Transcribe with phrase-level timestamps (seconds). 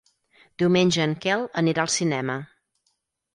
[0.61, 2.39] Diumenge en Quel anirà al cinema.